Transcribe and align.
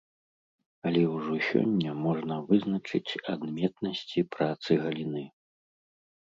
Але 0.89 1.01
ўжо 1.15 1.35
сёння 1.49 1.91
можна 2.05 2.37
вызначыць 2.47 3.17
адметнасці 3.35 4.25
працы 4.37 4.71
галіны. 4.87 5.23